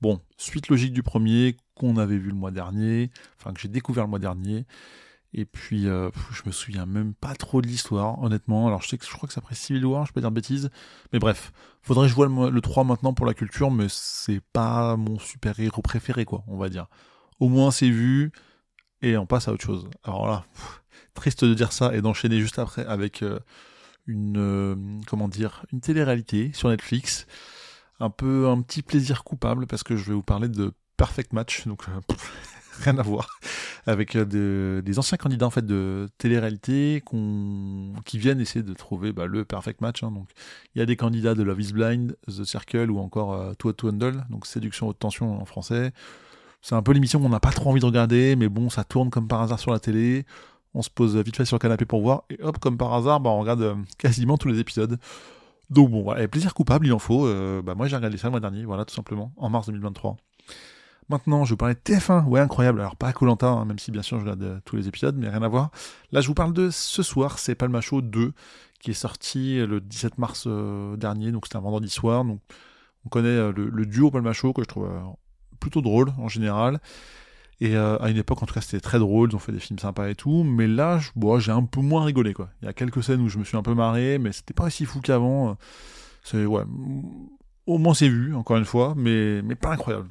Bon, 0.00 0.18
suite 0.38 0.68
logique 0.68 0.94
du 0.94 1.02
premier, 1.02 1.56
qu'on 1.74 1.98
avait 1.98 2.16
vu 2.16 2.30
le 2.30 2.36
mois 2.36 2.50
dernier, 2.50 3.10
enfin 3.38 3.52
que 3.52 3.60
j'ai 3.60 3.68
découvert 3.68 4.04
le 4.04 4.10
mois 4.10 4.18
dernier. 4.18 4.64
Et 5.32 5.44
puis, 5.44 5.86
euh, 5.86 6.10
je 6.32 6.42
me 6.46 6.52
souviens 6.52 6.86
même 6.86 7.14
pas 7.14 7.34
trop 7.34 7.62
de 7.62 7.66
l'histoire, 7.66 8.20
honnêtement. 8.22 8.66
Alors, 8.66 8.82
je 8.82 8.88
sais 8.88 8.98
que 8.98 9.04
je 9.04 9.12
crois 9.12 9.28
que 9.28 9.32
ça 9.32 9.40
après 9.40 9.54
Civil 9.54 9.84
War, 9.84 10.06
je 10.06 10.12
peux 10.12 10.20
dire 10.20 10.30
de 10.30 10.34
bêtises. 10.34 10.70
Mais 11.12 11.18
bref, 11.18 11.52
faudrait 11.82 12.06
que 12.06 12.10
je 12.10 12.16
vois 12.16 12.50
le, 12.50 12.60
3 12.60 12.82
maintenant 12.84 13.14
pour 13.14 13.26
la 13.26 13.34
culture, 13.34 13.70
mais 13.70 13.86
c'est 13.88 14.40
pas 14.52 14.96
mon 14.96 15.18
super-héros 15.18 15.82
préféré, 15.82 16.24
quoi, 16.24 16.42
on 16.48 16.56
va 16.56 16.68
dire. 16.68 16.88
Au 17.38 17.48
moins, 17.48 17.70
c'est 17.70 17.90
vu, 17.90 18.32
et 19.02 19.16
on 19.16 19.26
passe 19.26 19.48
à 19.48 19.52
autre 19.52 19.64
chose. 19.64 19.88
Alors 20.02 20.26
là, 20.26 20.44
triste 21.14 21.44
de 21.44 21.54
dire 21.54 21.72
ça 21.72 21.94
et 21.94 22.00
d'enchaîner 22.00 22.40
juste 22.40 22.58
après 22.58 22.84
avec 22.86 23.22
euh, 23.22 23.38
une, 24.06 24.38
euh, 24.38 24.74
comment 25.06 25.28
dire, 25.28 25.64
une 25.72 25.80
télé-réalité 25.80 26.50
sur 26.54 26.68
Netflix. 26.68 27.26
Un 27.98 28.10
peu, 28.10 28.48
un 28.48 28.62
petit 28.62 28.82
plaisir 28.82 29.24
coupable, 29.24 29.66
parce 29.66 29.82
que 29.82 29.96
je 29.96 30.04
vais 30.04 30.14
vous 30.14 30.22
parler 30.22 30.48
de 30.48 30.72
Perfect 30.96 31.34
Match, 31.34 31.66
donc 31.66 31.84
rien 32.80 32.98
à 32.98 33.02
voir, 33.02 33.38
avec 33.86 34.16
euh, 34.16 34.82
des 34.82 34.98
anciens 34.98 35.18
candidats 35.18 35.46
en 35.46 35.50
fait 35.50 35.64
de 35.64 36.08
télé-réalité 36.18 37.02
qui 38.04 38.18
viennent 38.18 38.40
essayer 38.40 38.62
de 38.62 38.74
trouver 38.74 39.12
bah, 39.12 39.26
le 39.26 39.44
perfect 39.44 39.80
match. 39.80 40.02
Hein. 40.02 40.10
Donc 40.10 40.28
il 40.74 40.78
y 40.78 40.82
a 40.82 40.86
des 40.86 40.96
candidats 40.96 41.34
de 41.34 41.42
Love 41.42 41.60
Is 41.60 41.72
Blind, 41.72 42.16
The 42.26 42.44
Circle 42.44 42.90
ou 42.90 42.98
encore 42.98 43.34
euh, 43.34 43.52
To, 43.54 43.72
to 43.72 43.88
Handle, 43.88 44.24
donc 44.30 44.46
séduction 44.46 44.88
haute 44.88 44.98
tension 44.98 45.40
en 45.40 45.44
français. 45.44 45.92
C'est 46.62 46.74
un 46.74 46.82
peu 46.82 46.92
l'émission 46.92 47.20
qu'on 47.20 47.30
n'a 47.30 47.40
pas 47.40 47.52
trop 47.52 47.70
envie 47.70 47.80
de 47.80 47.86
regarder, 47.86 48.36
mais 48.36 48.48
bon, 48.48 48.68
ça 48.68 48.84
tourne 48.84 49.08
comme 49.08 49.28
par 49.28 49.40
hasard 49.40 49.58
sur 49.58 49.72
la 49.72 49.78
télé. 49.78 50.26
On 50.74 50.82
se 50.82 50.90
pose 50.90 51.16
vite 51.16 51.36
fait 51.36 51.44
sur 51.44 51.56
le 51.56 51.60
canapé 51.60 51.84
pour 51.84 52.00
voir, 52.00 52.24
et 52.30 52.40
hop, 52.42 52.58
comme 52.58 52.78
par 52.78 52.92
hasard, 52.94 53.20
bah, 53.20 53.30
on 53.30 53.40
regarde 53.40 53.62
euh, 53.62 53.74
quasiment 53.98 54.38
tous 54.38 54.48
les 54.48 54.60
épisodes. 54.60 54.98
Donc 55.68 55.90
bon, 55.90 56.02
voilà, 56.02 56.26
plaisir 56.28 56.54
coupable, 56.54 56.86
il 56.86 56.92
en 56.92 56.98
faut. 56.98 57.26
Euh, 57.26 57.62
bah, 57.62 57.74
moi 57.74 57.88
j'ai 57.88 57.96
regardé 57.96 58.16
ça 58.16 58.28
le 58.28 58.32
mois 58.32 58.40
dernier, 58.40 58.64
voilà, 58.64 58.84
tout 58.84 58.94
simplement, 58.94 59.32
en 59.36 59.50
mars 59.50 59.66
2023. 59.66 60.16
Maintenant, 61.08 61.44
je 61.44 61.54
vous 61.54 61.56
parlais 61.56 61.74
de 61.74 61.80
TF1, 61.80 62.24
ouais, 62.26 62.38
incroyable. 62.38 62.80
Alors, 62.80 62.94
pas 62.94 63.12
Colanta, 63.12 63.48
hein, 63.48 63.64
même 63.64 63.80
si 63.80 63.90
bien 63.90 64.02
sûr 64.02 64.18
je 64.18 64.22
regarde 64.22 64.42
euh, 64.44 64.60
tous 64.64 64.76
les 64.76 64.86
épisodes, 64.86 65.16
mais 65.16 65.28
rien 65.28 65.42
à 65.42 65.48
voir. 65.48 65.70
Là, 66.12 66.20
je 66.20 66.28
vous 66.28 66.34
parle 66.34 66.52
de 66.52 66.70
ce 66.70 67.02
soir, 67.02 67.40
c'est 67.40 67.56
Palma 67.56 67.80
Show 67.80 68.00
2, 68.00 68.32
qui 68.80 68.92
est 68.92 68.94
sorti 68.94 69.58
le 69.58 69.80
17 69.80 70.18
mars 70.18 70.46
dernier, 70.96 71.32
donc 71.32 71.46
c'était 71.46 71.56
un 71.56 71.62
vendredi 71.62 71.90
soir. 71.90 72.24
Donc, 72.24 72.40
on 73.04 73.08
connaît 73.08 73.52
le, 73.52 73.86
duo 73.86 74.10
Palma 74.10 74.32
Show, 74.32 74.52
que 74.52 74.62
je 74.62 74.68
trouve 74.68 74.88
plutôt 75.58 75.82
drôle 75.82 76.12
en 76.18 76.28
général. 76.28 76.80
Et 77.62 77.76
à 77.76 78.08
une 78.08 78.16
époque, 78.16 78.42
en 78.42 78.46
tout 78.46 78.54
cas, 78.54 78.62
c'était 78.62 78.80
très 78.80 78.98
drôle, 78.98 79.30
ils 79.30 79.36
ont 79.36 79.38
fait 79.38 79.52
des 79.52 79.60
films 79.60 79.78
sympas 79.78 80.08
et 80.08 80.14
tout, 80.14 80.44
mais 80.44 80.66
là, 80.66 80.98
j'ai 81.38 81.52
un 81.52 81.62
peu 81.64 81.80
moins 81.80 82.04
rigolé, 82.04 82.32
quoi. 82.32 82.48
Il 82.62 82.64
y 82.64 82.68
a 82.68 82.72
quelques 82.72 83.02
scènes 83.02 83.20
où 83.20 83.28
je 83.28 83.38
me 83.38 83.44
suis 83.44 83.56
un 83.56 83.62
peu 83.62 83.74
marré, 83.74 84.18
mais 84.18 84.32
c'était 84.32 84.54
pas 84.54 84.64
aussi 84.64 84.86
fou 84.86 85.00
qu'avant. 85.00 85.58
C'est, 86.22 86.46
ouais, 86.46 86.62
au 87.66 87.78
moins 87.78 87.94
c'est 87.94 88.08
vu, 88.08 88.34
encore 88.34 88.56
une 88.56 88.64
fois, 88.64 88.94
mais, 88.96 89.42
mais 89.42 89.54
pas 89.54 89.72
incroyable. 89.72 90.08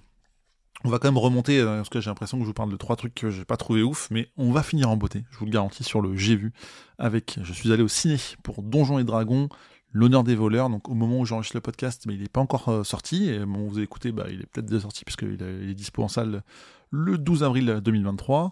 On 0.86 0.90
va 0.90 0.98
quand 0.98 1.10
même 1.10 1.18
remonter, 1.18 1.60
euh, 1.60 1.78
parce 1.78 1.90
que 1.90 2.00
j'ai 2.00 2.10
l'impression 2.10 2.38
que 2.38 2.44
je 2.44 2.48
vous 2.48 2.54
parle 2.54 2.72
de 2.72 2.78
trois 2.78 2.96
trucs 2.96 3.14
que 3.14 3.30
j'ai 3.30 3.44
pas 3.44 3.58
trouvé 3.58 3.84
ouf, 3.84 4.08
mais 4.12 4.30
on 4.38 4.52
va 4.52 4.64
finir 4.64 4.90
en 4.90 4.96
beauté, 4.96 5.26
je 5.30 5.38
vous 5.38 5.46
le 5.46 5.52
garantis, 5.52 5.84
sur 5.84 6.02
le 6.02 6.16
J'ai 6.16 6.38
vu, 6.38 6.54
avec, 6.98 7.38
je 7.44 7.52
suis 7.52 7.74
allé 7.74 7.84
au 7.84 7.90
ciné 7.90 8.16
pour 8.44 8.64
Donjons 8.64 8.98
et 8.98 9.04
Dragons, 9.04 9.50
l'honneur 9.92 10.24
des 10.24 10.36
voleurs, 10.36 10.70
donc 10.70 10.90
au 10.90 10.94
moment 10.94 11.20
où 11.20 11.26
j'enregistre 11.26 11.58
le 11.58 11.62
podcast, 11.62 12.04
mais 12.08 12.14
il 12.14 12.22
n'est 12.22 12.28
pas 12.30 12.42
encore 12.42 12.70
euh, 12.70 12.84
sorti, 12.84 13.30
et 13.30 13.40
bon, 13.40 13.68
vous 13.68 13.80
écouté, 13.80 14.12
bah, 14.12 14.26
il 14.30 14.42
est 14.42 14.46
peut-être 14.46 14.68
déjà 14.68 14.82
sorti, 14.82 15.04
puisqu'il 15.06 15.38
il 15.40 15.70
est 15.70 15.76
dispo 15.76 16.04
en 16.04 16.08
salle 16.08 16.44
le 16.92 17.18
12 17.18 17.44
avril 17.44 17.82
2023. 17.84 18.52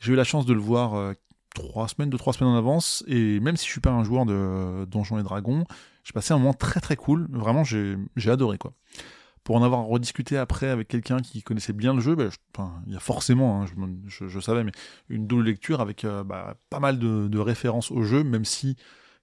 J'ai 0.00 0.12
eu 0.12 0.16
la 0.16 0.24
chance 0.24 0.46
de 0.46 0.52
le 0.52 0.60
voir 0.60 0.94
euh, 0.94 1.12
trois 1.54 1.88
semaines, 1.88 2.10
deux, 2.10 2.18
trois 2.18 2.32
semaines 2.32 2.52
en 2.52 2.56
avance, 2.56 3.04
et 3.06 3.40
même 3.40 3.56
si 3.56 3.66
je 3.66 3.72
suis 3.72 3.80
pas 3.80 3.90
un 3.90 4.04
joueur 4.04 4.26
de 4.26 4.84
Donjons 4.86 5.18
et 5.18 5.22
Dragons, 5.22 5.64
j'ai 6.04 6.12
passé 6.12 6.34
un 6.34 6.38
moment 6.38 6.52
très 6.52 6.80
très 6.80 6.96
cool, 6.96 7.26
vraiment 7.30 7.64
j'ai 7.64 7.96
adoré 8.26 8.58
quoi. 8.58 8.74
Pour 9.42 9.56
en 9.56 9.62
avoir 9.62 9.84
rediscuté 9.84 10.38
après 10.38 10.68
avec 10.68 10.88
quelqu'un 10.88 11.18
qui 11.18 11.42
connaissait 11.42 11.74
bien 11.74 11.92
le 11.92 12.00
jeu, 12.00 12.14
ben, 12.14 12.30
il 12.86 12.94
y 12.94 12.96
a 12.96 13.00
forcément, 13.00 13.62
hein, 13.62 13.66
je, 14.06 14.40
savais, 14.40 14.64
mais 14.64 14.72
une 15.10 15.26
double 15.26 15.44
lecture 15.44 15.82
avec 15.82 16.04
euh, 16.04 16.24
bah, 16.24 16.56
pas 16.70 16.80
mal 16.80 16.98
de, 16.98 17.38
références 17.38 17.90
au 17.90 18.02
jeu, 18.04 18.24
même 18.24 18.46
si 18.46 18.76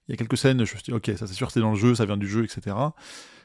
il 0.08 0.12
y 0.12 0.14
a 0.14 0.16
quelques 0.16 0.36
scènes, 0.36 0.58
je 0.58 0.74
me 0.74 0.78
suis 0.78 0.82
dit, 0.82 0.92
ok, 0.92 1.10
ça 1.16 1.26
c'est 1.26 1.34
sûr, 1.34 1.50
c'est 1.50 1.60
dans 1.60 1.70
le 1.70 1.76
jeu, 1.76 1.94
ça 1.94 2.04
vient 2.04 2.16
du 2.16 2.28
jeu, 2.28 2.44
etc. 2.44 2.76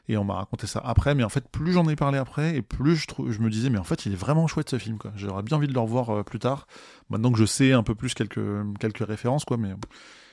Et 0.08 0.16
on 0.16 0.24
m'a 0.24 0.34
raconté 0.34 0.66
ça 0.66 0.80
après, 0.84 1.14
mais 1.14 1.22
en 1.22 1.28
fait, 1.28 1.48
plus 1.48 1.72
j'en 1.72 1.86
ai 1.88 1.96
parlé 1.96 2.18
après, 2.18 2.56
et 2.56 2.62
plus 2.62 2.96
je, 2.96 3.06
je 3.30 3.40
me 3.40 3.50
disais, 3.50 3.70
mais 3.70 3.78
en 3.78 3.84
fait, 3.84 4.06
il 4.06 4.12
est 4.12 4.16
vraiment 4.16 4.46
chouette 4.46 4.70
ce 4.70 4.78
film, 4.78 4.98
quoi. 4.98 5.12
J'aurais 5.16 5.42
bien 5.42 5.56
envie 5.56 5.68
de 5.68 5.74
le 5.74 5.80
revoir 5.80 6.10
euh, 6.10 6.22
plus 6.22 6.38
tard, 6.38 6.66
maintenant 7.10 7.30
que 7.30 7.38
je 7.38 7.44
sais 7.44 7.72
un 7.72 7.82
peu 7.82 7.94
plus 7.94 8.14
quelques, 8.14 8.40
quelques 8.80 9.06
références, 9.06 9.44
quoi, 9.44 9.56
mais 9.56 9.70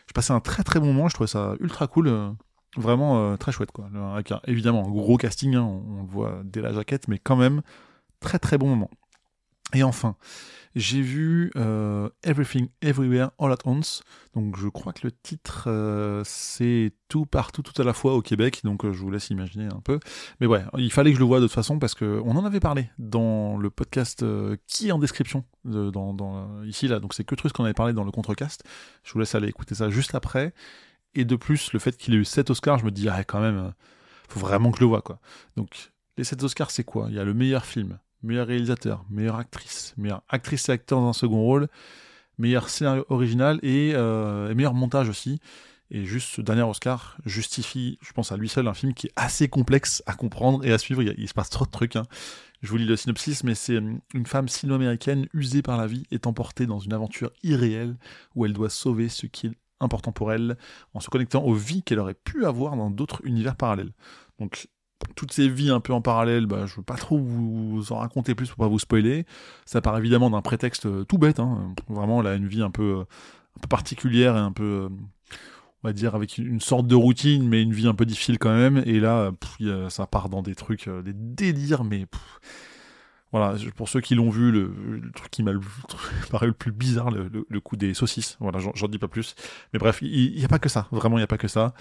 j'ai 0.08 0.14
passé 0.14 0.34
un 0.34 0.40
très 0.40 0.64
très 0.64 0.80
bon 0.80 0.88
moment, 0.88 1.10
je 1.10 1.14
trouvais 1.16 1.28
ça 1.28 1.56
ultra 1.60 1.88
cool. 1.88 2.08
Euh, 2.08 2.32
Vraiment 2.78 3.20
euh, 3.20 3.38
très 3.38 3.52
chouette, 3.52 3.72
quoi. 3.72 3.90
Avec 4.14 4.34
évidemment 4.48 4.86
un 4.86 4.92
gros 4.92 5.18
casting, 5.18 5.56
hein, 5.56 5.64
on, 5.64 6.02
le 6.02 6.08
voit 6.08 6.42
dès 6.44 6.62
la 6.62 6.74
jaquette, 6.74 7.08
mais 7.08 7.20
quand 7.20 7.38
même, 7.38 7.62
très 8.20 8.40
très 8.40 8.58
bon 8.58 8.68
moment. 8.68 8.90
Et 9.74 9.84
enfin, 9.84 10.16
j'ai 10.76 11.02
vu 11.02 11.52
euh, 11.56 12.10
Everything 12.24 12.68
Everywhere 12.82 13.32
All 13.40 13.52
at 13.52 13.58
Once. 13.66 14.04
Donc 14.36 14.58
je 14.58 14.68
crois 14.68 14.94
que 14.94 15.02
le 15.04 15.12
titre 15.12 15.66
euh, 15.68 16.22
c'est 16.26 16.92
tout 17.10 17.26
partout 17.26 17.62
tout 17.62 17.82
à 17.82 17.86
la 17.86 17.94
fois 17.94 18.14
au 18.14 18.22
Québec. 18.22 18.62
Donc 18.64 18.90
je 18.90 18.98
vous 18.98 19.10
laisse 19.10 19.30
imaginer 19.30 19.66
un 19.66 19.82
peu. 19.84 20.00
Mais 20.40 20.48
ouais, 20.48 20.64
il 20.78 20.92
fallait 20.92 21.12
que 21.12 21.16
je 21.16 21.22
le 21.22 21.26
voie 21.26 21.40
de 21.40 21.46
toute 21.46 21.56
façon 21.56 21.80
parce 21.80 21.96
que 21.96 22.22
on 22.26 22.36
en 22.36 22.46
avait 22.46 22.60
parlé 22.60 22.90
dans 23.00 23.58
le 23.58 23.70
podcast 23.70 24.24
qui 24.68 24.90
est 24.90 24.92
en 24.92 25.00
description 25.00 25.46
dans, 25.64 26.64
ici 26.64 26.88
là. 26.88 27.00
Donc 27.00 27.14
c'est 27.14 27.24
que 27.24 27.36
truc 27.36 27.54
qu'on 27.54 27.64
avait 27.64 27.74
parlé 27.74 27.94
dans 27.94 28.04
le 28.04 28.12
contrecast. 28.12 28.64
Je 29.04 29.14
vous 29.14 29.20
laisse 29.20 29.36
aller 29.36 29.48
écouter 29.48 29.76
ça 29.76 29.90
juste 29.90 30.14
après. 30.14 30.54
Et 31.16 31.24
de 31.24 31.36
plus, 31.36 31.72
le 31.74 31.80
fait 31.80 31.98
qu'il 31.98 32.14
ait 32.14 32.18
eu 32.18 32.26
7 32.26 32.50
Oscars, 32.50 32.80
je 32.80 32.86
me 32.86 32.92
dis, 32.92 33.08
ah, 33.10 33.24
quand 33.24 33.40
même, 33.40 33.58
euh, 33.58 33.72
faut 34.28 34.40
vraiment 34.40 34.72
que 34.72 34.78
je 34.78 34.82
le 34.82 34.88
vois, 34.88 35.02
quoi. 35.02 35.20
Donc, 35.56 35.92
les 36.18 36.26
7 36.26 36.44
Oscars, 36.44 36.72
c'est 36.72 36.84
quoi? 36.84 37.08
Il 37.10 37.16
y 37.16 37.20
a 37.20 37.24
le 37.24 37.34
meilleur 37.34 37.66
film, 37.66 37.98
meilleur 38.26 38.48
réalisateur, 38.48 39.06
meilleure 39.10 39.38
actrice, 39.38 39.94
meilleure 39.98 40.24
actrice 40.30 40.70
et 40.70 40.72
acteur 40.72 41.00
dans 41.00 41.10
un 41.10 41.14
second 41.14 41.42
rôle, 41.42 41.68
meilleur 42.38 42.70
scénario 42.70 43.06
original 43.10 43.60
et, 43.64 43.92
euh, 43.94 44.54
meilleur 44.54 44.74
montage 44.74 45.10
aussi. 45.10 45.40
Et 45.92 46.04
juste 46.04 46.30
ce 46.30 46.42
dernier 46.42 46.64
Oscar 46.64 47.18
justifie, 47.26 48.00
je 48.02 48.12
pense 48.12 48.32
à 48.32 48.38
lui 48.38 48.50
seul, 48.50 48.68
un 48.68 48.74
film 48.74 48.94
qui 48.94 49.08
est 49.08 49.14
assez 49.16 49.48
complexe 49.48 50.02
à 50.08 50.14
comprendre 50.14 50.66
et 50.66 50.74
à 50.74 50.80
suivre. 50.80 51.04
Il, 51.04 51.28
se 51.28 51.34
passe 51.34 51.52
trop 51.52 51.66
de 51.66 51.70
trucs. 51.70 51.96
Hein. 51.96 52.06
Je 52.64 52.70
vous 52.72 52.78
lis 52.78 52.86
le 52.86 52.96
synopsis, 52.96 53.44
mais 53.44 53.54
c'est 53.54 53.76
euh, 53.76 53.94
une 54.14 54.26
femme 54.26 54.50
sino-américaine 54.50 55.28
usée 55.34 55.62
par 55.62 55.78
la 55.78 55.86
vie 55.86 56.06
est 56.10 56.26
emportée 56.26 56.66
dans 56.66 56.80
une 56.80 56.94
aventure 56.94 57.32
irréelle 57.44 57.96
où 58.34 58.46
elle 58.46 58.54
doit 58.54 58.72
sauver 58.72 59.10
ce 59.10 59.28
qui 59.28 59.52
important 59.80 60.12
pour 60.12 60.32
elle 60.32 60.58
en 60.94 61.00
se 61.00 61.10
connectant 61.10 61.44
aux 61.44 61.54
vies 61.54 61.84
qu'elle 61.84 62.00
aurait 62.00 62.14
pu 62.14 62.46
avoir 62.46 62.76
dans 62.76 62.90
d'autres 62.90 63.22
univers 63.26 63.56
parallèles. 63.56 63.92
Donc 64.40 64.68
toutes 65.16 65.32
ces 65.32 65.48
vies 65.48 65.72
un 65.72 65.80
peu 65.80 65.94
en 65.94 66.02
parallèle, 66.02 66.46
bah, 66.46 66.66
je 66.66 66.76
veux 66.76 66.84
pas 66.84 66.96
trop 66.96 67.18
vous 67.18 67.92
en 67.92 67.98
raconter 67.98 68.36
plus 68.36 68.50
pour 68.50 68.58
pas 68.58 68.68
vous 68.68 68.80
spoiler. 68.80 69.26
Ça 69.66 69.82
part 69.82 69.98
évidemment 69.98 70.30
d'un 70.30 70.42
prétexte 70.42 70.86
euh, 70.86 71.04
tout 71.04 71.18
bête, 71.18 71.40
hein. 71.40 71.74
vraiment 71.90 72.22
elle 72.22 72.28
a 72.28 72.36
une 72.36 72.48
vie 72.48 72.62
un 72.62 72.72
peu, 72.72 73.00
euh, 73.00 73.02
un 73.02 73.60
peu 73.62 73.68
particulière 73.68 74.36
et 74.36 74.40
un 74.40 74.52
peu, 74.52 74.64
euh, 74.64 74.90
on 75.84 75.88
va 75.88 75.94
dire 75.94 76.16
avec 76.16 76.38
une 76.38 76.62
sorte 76.62 76.88
de 76.88 76.96
routine, 76.96 77.48
mais 77.48 77.62
une 77.62 77.74
vie 77.74 77.88
un 77.88 77.94
peu 77.94 78.06
difficile 78.06 78.40
quand 78.40 78.56
même. 78.56 78.84
Et 78.86 79.00
là, 79.00 79.32
ça 79.90 80.08
part 80.08 80.30
dans 80.30 80.42
des 80.42 80.56
trucs, 80.56 80.90
des 80.90 81.14
délires, 81.14 81.84
mais 81.84 82.06
Voilà, 83.32 83.56
pour 83.76 83.90
ceux 83.90 84.00
qui 84.00 84.16
l'ont 84.16 84.30
vu, 84.30 84.52
le, 84.52 85.12
truc 85.14 85.30
qui 85.30 85.44
m'a 85.44 85.52
paru 86.30 86.48
le 86.48 86.54
plus 86.54 86.72
bizarre, 86.72 87.12
le, 87.12 87.60
coup 87.60 87.76
des 87.76 87.94
saucisses. 87.94 88.38
Voilà, 88.40 88.60
j'en 88.60 88.88
dis 88.88 88.98
pas 88.98 89.08
plus. 89.08 89.36
Mais 89.74 89.80
bref, 89.80 90.00
il 90.02 90.36
n'y 90.36 90.46
a 90.46 90.48
pas 90.48 90.60
que 90.60 90.70
ça. 90.70 90.88
Vraiment, 90.92 91.18
il 91.18 91.22
n'y 91.22 91.26
a 91.26 91.28
pas 91.28 91.38
que 91.38 91.48
ça. 91.48 91.74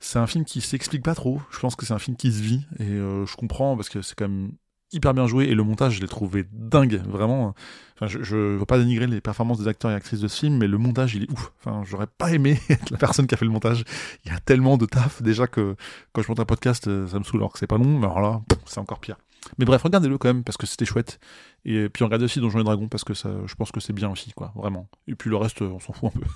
C'est 0.00 0.18
un 0.18 0.26
film 0.26 0.44
qui 0.44 0.60
s'explique 0.60 1.02
pas 1.02 1.14
trop. 1.14 1.40
Je 1.50 1.58
pense 1.60 1.76
que 1.76 1.86
c'est 1.86 1.94
un 1.94 1.98
film 1.98 2.16
qui 2.16 2.32
se 2.32 2.42
vit. 2.42 2.66
Et 2.80 2.90
euh, 2.90 3.24
je 3.24 3.36
comprends 3.36 3.76
parce 3.76 3.88
que 3.88 4.02
c'est 4.02 4.16
quand 4.16 4.28
même 4.28 4.52
hyper 4.92 5.14
bien 5.14 5.26
joué 5.26 5.46
et 5.46 5.54
le 5.54 5.64
montage 5.64 5.94
je 5.96 6.00
l'ai 6.00 6.06
trouvé 6.06 6.46
dingue 6.52 7.02
vraiment 7.08 7.54
enfin 7.96 8.06
je, 8.06 8.22
je 8.22 8.36
veux 8.36 8.64
pas 8.64 8.78
dénigrer 8.78 9.08
les 9.08 9.20
performances 9.20 9.58
des 9.58 9.66
acteurs 9.66 9.90
et 9.90 9.94
actrices 9.94 10.20
de 10.20 10.28
ce 10.28 10.38
film 10.38 10.58
mais 10.58 10.68
le 10.68 10.78
montage 10.78 11.16
il 11.16 11.24
est 11.24 11.30
ouf 11.30 11.52
enfin 11.58 11.82
j'aurais 11.84 12.06
pas 12.06 12.32
aimé 12.32 12.60
être 12.68 12.90
la 12.90 12.96
personne 12.96 13.26
qui 13.26 13.34
a 13.34 13.36
fait 13.36 13.44
le 13.44 13.50
montage 13.50 13.84
il 14.24 14.30
y 14.30 14.34
a 14.34 14.38
tellement 14.38 14.76
de 14.76 14.86
taf 14.86 15.22
déjà 15.22 15.48
que 15.48 15.74
quand 16.12 16.22
je 16.22 16.28
monte 16.28 16.38
un 16.38 16.44
podcast 16.44 16.86
euh, 16.86 17.06
ça 17.08 17.18
me 17.18 17.24
saoule 17.24 17.40
alors 17.40 17.52
que 17.52 17.58
c'est 17.58 17.66
pas 17.66 17.78
long 17.78 17.98
mais 17.98 18.06
alors 18.06 18.20
là 18.20 18.40
c'est 18.64 18.78
encore 18.78 19.00
pire 19.00 19.16
mais 19.58 19.64
bref 19.64 19.82
regardez-le 19.82 20.18
quand 20.18 20.28
même 20.28 20.44
parce 20.44 20.56
que 20.56 20.66
c'était 20.66 20.84
chouette 20.84 21.18
et 21.64 21.88
puis 21.88 22.04
regardez 22.04 22.24
aussi 22.24 22.40
Donjons 22.40 22.60
et 22.60 22.64
Dragons 22.64 22.88
parce 22.88 23.04
que 23.04 23.14
ça 23.14 23.30
je 23.46 23.54
pense 23.54 23.70
que 23.72 23.80
c'est 23.80 23.92
bien 23.92 24.10
aussi 24.10 24.32
quoi 24.32 24.52
vraiment 24.56 24.88
et 25.06 25.14
puis 25.14 25.30
le 25.30 25.36
reste 25.36 25.62
on 25.62 25.80
s'en 25.80 25.92
fout 25.92 26.10
un 26.14 26.20
peu 26.20 26.26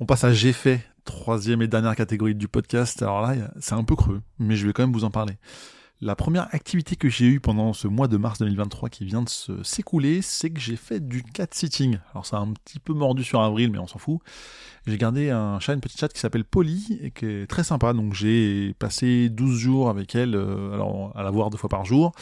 On 0.00 0.06
passe 0.06 0.22
à 0.22 0.32
J'ai 0.32 0.52
fait 0.52 0.80
troisième 1.04 1.60
et 1.60 1.66
dernière 1.66 1.96
catégorie 1.96 2.36
du 2.36 2.46
podcast. 2.46 3.02
Alors 3.02 3.20
là, 3.20 3.34
c'est 3.58 3.74
un 3.74 3.82
peu 3.82 3.96
creux, 3.96 4.22
mais 4.38 4.54
je 4.54 4.64
vais 4.64 4.72
quand 4.72 4.84
même 4.84 4.92
vous 4.92 5.02
en 5.02 5.10
parler. 5.10 5.34
La 6.00 6.14
première 6.14 6.46
activité 6.54 6.94
que 6.94 7.08
j'ai 7.08 7.26
eue 7.26 7.40
pendant 7.40 7.72
ce 7.72 7.88
mois 7.88 8.06
de 8.06 8.16
mars 8.16 8.38
2023 8.38 8.88
qui 8.88 9.04
vient 9.04 9.22
de 9.22 9.28
s'écouler, 9.64 10.22
c'est 10.22 10.48
que 10.48 10.60
j'ai 10.60 10.76
fait 10.76 11.00
du 11.00 11.24
cat 11.24 11.48
sitting. 11.50 11.98
Alors 12.12 12.24
ça 12.24 12.36
a 12.36 12.40
un 12.40 12.52
petit 12.52 12.78
peu 12.78 12.92
mordu 12.92 13.24
sur 13.24 13.40
avril, 13.40 13.72
mais 13.72 13.78
on 13.78 13.88
s'en 13.88 13.98
fout. 13.98 14.20
J'ai 14.86 14.96
gardé 14.96 15.30
un 15.30 15.58
chat, 15.58 15.74
une 15.74 15.80
petite 15.80 15.98
chatte 15.98 16.12
qui 16.12 16.20
s'appelle 16.20 16.44
Polly 16.44 17.00
et 17.02 17.10
qui 17.10 17.26
est 17.26 17.46
très 17.48 17.64
sympa. 17.64 17.94
Donc 17.94 18.14
j'ai 18.14 18.74
passé 18.78 19.28
12 19.28 19.58
jours 19.58 19.90
avec 19.90 20.14
elle, 20.14 20.36
euh, 20.36 20.72
alors 20.72 21.12
à 21.16 21.24
la 21.24 21.32
voir 21.32 21.50
deux 21.50 21.58
fois 21.58 21.68
par 21.68 21.84
jour. 21.84 22.12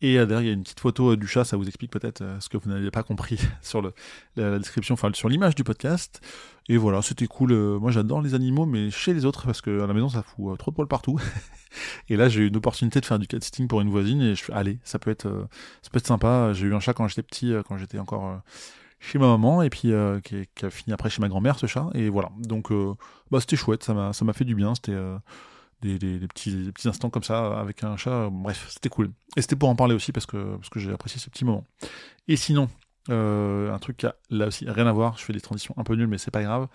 Et 0.00 0.18
euh, 0.18 0.26
derrière, 0.26 0.42
il 0.42 0.46
y 0.46 0.50
a 0.50 0.54
une 0.54 0.62
petite 0.62 0.80
photo 0.80 1.12
euh, 1.12 1.16
du 1.16 1.26
chat, 1.26 1.44
ça 1.44 1.56
vous 1.56 1.66
explique 1.66 1.90
peut-être 1.90 2.22
euh, 2.22 2.38
ce 2.40 2.48
que 2.48 2.56
vous 2.56 2.70
n'avez 2.70 2.90
pas 2.90 3.02
compris 3.02 3.38
sur 3.62 3.82
le, 3.82 3.92
la, 4.36 4.58
description, 4.58 4.94
enfin 4.94 5.10
sur 5.12 5.28
l'image 5.28 5.54
du 5.54 5.64
podcast. 5.64 6.20
Et 6.68 6.76
voilà, 6.76 7.02
c'était 7.02 7.26
cool. 7.26 7.54
Moi, 7.78 7.90
j'adore 7.90 8.20
les 8.20 8.34
animaux, 8.34 8.66
mais 8.66 8.90
chez 8.90 9.14
les 9.14 9.24
autres, 9.24 9.46
parce 9.46 9.60
que 9.60 9.82
à 9.82 9.86
la 9.86 9.94
maison, 9.94 10.08
ça 10.10 10.22
fout 10.22 10.58
trop 10.58 10.70
de 10.70 10.76
poils 10.76 10.86
partout. 10.86 11.18
et 12.08 12.16
là, 12.16 12.28
j'ai 12.28 12.42
eu 12.42 12.48
une 12.48 12.56
opportunité 12.56 13.00
de 13.00 13.06
faire 13.06 13.18
du 13.18 13.26
cat 13.26 13.40
sitting 13.40 13.68
pour 13.68 13.80
une 13.80 13.88
voisine, 13.88 14.20
et 14.20 14.34
je 14.34 14.44
suis 14.44 14.52
allez, 14.52 14.78
ça 14.84 14.98
peut 14.98 15.10
être, 15.10 15.48
ça 15.82 15.90
peut 15.90 15.98
être 15.98 16.06
sympa. 16.06 16.52
J'ai 16.52 16.66
eu 16.66 16.74
un 16.74 16.80
chat 16.80 16.92
quand 16.92 17.08
j'étais 17.08 17.22
petit, 17.22 17.54
quand 17.66 17.78
j'étais 17.78 17.98
encore 17.98 18.42
chez 19.00 19.18
ma 19.18 19.28
maman, 19.28 19.62
et 19.62 19.70
puis 19.70 19.92
qui, 20.24 20.66
a 20.66 20.70
fini 20.70 20.92
après 20.92 21.08
chez 21.08 21.22
ma 21.22 21.28
grand-mère, 21.28 21.58
ce 21.58 21.66
chat. 21.66 21.88
Et 21.94 22.10
voilà, 22.10 22.30
donc 22.38 22.70
bah, 23.30 23.40
c'était 23.40 23.56
chouette, 23.56 23.82
ça 23.82 23.94
m'a, 23.94 24.12
ça 24.12 24.26
m'a 24.26 24.34
fait 24.34 24.44
du 24.44 24.54
bien. 24.54 24.74
C'était 24.74 24.96
des, 25.80 25.98
petits, 26.26 26.70
petits 26.72 26.88
instants 26.88 27.10
comme 27.10 27.22
ça 27.22 27.58
avec 27.58 27.84
un 27.84 27.96
chat. 27.96 28.28
Bref, 28.30 28.66
c'était 28.68 28.88
cool. 28.88 29.10
Et 29.36 29.42
c'était 29.42 29.56
pour 29.56 29.68
en 29.68 29.76
parler 29.76 29.94
aussi 29.94 30.12
parce 30.12 30.26
que, 30.26 30.56
parce 30.56 30.68
que 30.68 30.80
j'ai 30.80 30.92
apprécié 30.92 31.20
ce 31.20 31.30
petit 31.30 31.44
moment. 31.44 31.64
Et 32.26 32.36
sinon, 32.36 32.68
euh, 33.10 33.72
un 33.72 33.78
truc 33.78 33.98
qui 33.98 34.06
a 34.06 34.14
là 34.30 34.48
aussi 34.48 34.68
rien 34.68 34.86
à 34.86 34.92
voir, 34.92 35.16
je 35.18 35.24
fais 35.24 35.32
des 35.32 35.40
transitions 35.40 35.74
un 35.76 35.84
peu 35.84 35.94
nulles, 35.94 36.08
mais 36.08 36.18
c'est 36.18 36.30
pas 36.30 36.42
grave. 36.42 36.68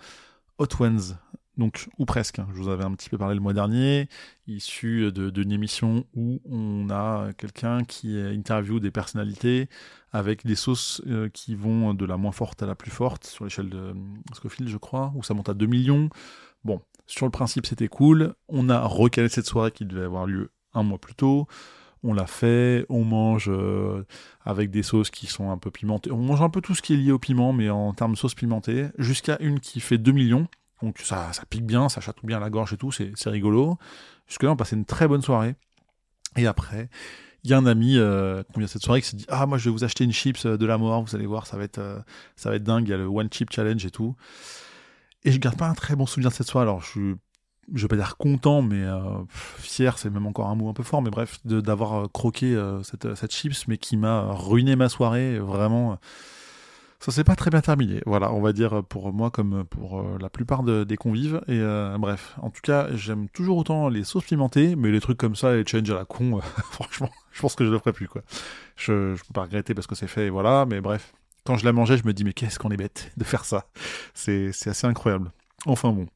Hot 0.58 0.68
Ones, 0.80 1.18
donc, 1.56 1.88
ou 1.98 2.04
presque, 2.04 2.40
hein. 2.40 2.48
je 2.52 2.56
vous 2.60 2.68
avais 2.68 2.84
un 2.84 2.92
petit 2.92 3.08
peu 3.08 3.18
parlé 3.18 3.34
le 3.34 3.40
mois 3.40 3.52
dernier, 3.52 4.08
issu 4.46 5.12
d'une 5.12 5.52
émission 5.52 6.04
où 6.14 6.40
on 6.50 6.90
a 6.90 7.32
quelqu'un 7.38 7.84
qui 7.84 8.18
interview 8.18 8.80
des 8.80 8.90
personnalités 8.90 9.68
avec 10.12 10.46
des 10.46 10.54
sauces 10.54 11.02
euh, 11.06 11.28
qui 11.28 11.54
vont 11.54 11.92
de 11.92 12.04
la 12.04 12.16
moins 12.16 12.32
forte 12.32 12.62
à 12.62 12.66
la 12.66 12.74
plus 12.74 12.90
forte, 12.90 13.24
sur 13.24 13.44
l'échelle 13.44 13.68
de 13.68 13.94
Scofield, 14.32 14.70
je 14.70 14.78
crois, 14.78 15.12
où 15.16 15.22
ça 15.22 15.34
monte 15.34 15.48
à 15.48 15.54
2 15.54 15.66
millions. 15.66 16.08
Bon, 16.64 16.80
sur 17.06 17.26
le 17.26 17.30
principe, 17.30 17.66
c'était 17.66 17.88
cool. 17.88 18.34
On 18.48 18.68
a 18.68 18.80
recalé 18.80 19.28
cette 19.28 19.46
soirée 19.46 19.72
qui 19.72 19.84
devait 19.84 20.04
avoir 20.04 20.26
lieu 20.26 20.50
un 20.72 20.82
mois 20.82 20.98
plus 20.98 21.14
tôt. 21.14 21.46
On 22.04 22.12
l'a 22.14 22.26
fait, 22.26 22.84
on 22.88 23.04
mange 23.04 23.48
euh, 23.48 24.04
avec 24.44 24.70
des 24.70 24.82
sauces 24.82 25.10
qui 25.10 25.26
sont 25.26 25.50
un 25.50 25.58
peu 25.58 25.70
pimentées. 25.70 26.12
On 26.12 26.18
mange 26.18 26.42
un 26.42 26.50
peu 26.50 26.60
tout 26.60 26.74
ce 26.74 26.82
qui 26.82 26.92
est 26.92 26.96
lié 26.96 27.12
au 27.12 27.18
piment, 27.18 27.52
mais 27.52 27.70
en 27.70 27.92
termes 27.92 28.12
de 28.12 28.18
sauce 28.18 28.34
pimentée, 28.34 28.88
jusqu'à 28.98 29.36
une 29.40 29.58
qui 29.58 29.80
fait 29.80 29.98
2 29.98 30.12
millions. 30.12 30.46
Donc 30.82 30.98
ça, 30.98 31.32
ça 31.32 31.44
pique 31.48 31.64
bien, 31.64 31.88
ça 31.88 32.00
chatouille 32.00 32.28
bien 32.28 32.40
la 32.40 32.50
gorge 32.50 32.72
et 32.72 32.76
tout, 32.76 32.92
c'est 32.92 33.12
rigolo. 33.26 33.78
Jusque-là, 34.26 34.52
on 34.52 34.56
passait 34.56 34.76
une 34.76 34.84
très 34.84 35.08
bonne 35.08 35.22
soirée. 35.22 35.54
Et 36.36 36.46
après, 36.46 36.88
il 37.44 37.50
y 37.50 37.54
a 37.54 37.58
un 37.58 37.66
ami 37.66 37.96
euh, 37.96 38.42
qui 38.52 38.58
vient 38.58 38.66
cette 38.66 38.82
soirée 38.82 39.00
qui 39.00 39.08
s'est 39.08 39.16
dit 39.16 39.26
Ah, 39.28 39.46
moi 39.46 39.58
je 39.58 39.68
vais 39.68 39.70
vous 39.70 39.84
acheter 39.84 40.04
une 40.04 40.12
chips 40.12 40.46
de 40.46 40.66
la 40.66 40.78
mort, 40.78 41.04
vous 41.04 41.14
allez 41.14 41.26
voir, 41.26 41.46
ça 41.46 41.56
va 41.56 41.64
être, 41.64 41.78
euh, 41.78 41.98
ça 42.36 42.50
va 42.50 42.56
être 42.56 42.64
dingue. 42.64 42.88
Il 42.88 42.90
y 42.90 42.94
a 42.94 42.96
le 42.96 43.06
One 43.06 43.28
Chip 43.30 43.52
Challenge 43.52 43.84
et 43.84 43.90
tout. 43.90 44.16
Et 45.24 45.32
je 45.32 45.38
garde 45.38 45.56
pas 45.56 45.68
un 45.68 45.74
très 45.74 45.96
bon 45.96 46.06
souvenir 46.06 46.30
de 46.30 46.34
cette 46.34 46.48
soirée. 46.48 46.64
Alors, 46.64 46.82
je 46.82 46.90
suis, 46.90 47.14
je 47.72 47.82
vais 47.82 47.88
pas 47.88 47.96
dire 47.96 48.16
content, 48.16 48.62
mais 48.62 48.82
euh, 48.82 49.00
fier, 49.30 49.98
c'est 49.98 50.10
même 50.10 50.26
encore 50.26 50.48
un 50.48 50.54
mot 50.54 50.68
un 50.68 50.74
peu 50.74 50.82
fort, 50.82 51.02
mais 51.02 51.10
bref, 51.10 51.40
d'avoir 51.44 51.94
euh, 51.94 52.06
croqué 52.12 52.54
euh, 52.54 52.82
cette, 52.82 53.14
cette 53.14 53.32
chips, 53.32 53.66
mais 53.68 53.78
qui 53.78 53.96
m'a 53.96 54.32
ruiné 54.32 54.76
ma 54.76 54.88
soirée. 54.88 55.38
Vraiment, 55.38 55.98
ça 57.04 57.12
s'est 57.12 57.24
pas 57.24 57.36
très 57.36 57.50
bien 57.50 57.60
terminé. 57.60 58.00
Voilà, 58.06 58.32
on 58.32 58.40
va 58.40 58.52
dire 58.52 58.82
pour 58.84 59.12
moi 59.12 59.30
comme 59.30 59.64
pour 59.64 60.02
la 60.18 60.30
plupart 60.30 60.62
des 60.62 60.96
convives. 60.96 61.42
Et 61.48 61.60
bref, 61.98 62.34
en 62.40 62.50
tout 62.50 62.62
cas, 62.62 62.88
j'aime 62.94 63.28
toujours 63.28 63.58
autant 63.58 63.88
les 63.88 64.04
sauces 64.04 64.24
pimentées, 64.24 64.74
mais 64.74 64.90
les 64.90 65.00
trucs 65.00 65.18
comme 65.18 65.36
ça, 65.36 65.54
les 65.54 65.66
challenges 65.66 65.90
à 65.90 65.94
la 65.94 66.04
con, 66.04 66.40
franchement, 66.70 67.10
je 67.32 67.40
pense 67.42 67.54
que 67.54 67.64
je 67.64 67.70
le 67.70 67.78
ferai 67.78 67.92
plus, 67.92 68.08
quoi. 68.08 68.22
Je, 68.76 69.14
je 69.14 69.22
peux 69.24 69.34
pas 69.34 69.42
regretter 69.42 69.74
parce 69.74 69.86
que 69.86 69.94
c'est 69.94 70.06
fait, 70.06 70.26
et 70.26 70.30
voilà, 70.30 70.64
mais 70.66 70.80
bref 70.80 71.12
quand 71.44 71.56
je 71.56 71.64
la 71.64 71.72
mangeais, 71.72 71.98
je 71.98 72.04
me 72.04 72.12
dis 72.12 72.24
mais 72.24 72.32
qu'est-ce 72.32 72.58
qu'on 72.58 72.70
est 72.70 72.76
bête 72.76 73.12
de 73.16 73.24
faire 73.24 73.44
ça? 73.44 73.66
C'est 74.14 74.48
assez 74.66 74.86
incroyable. 74.86 75.30
Enfin 75.66 75.92
bon. 75.92 76.06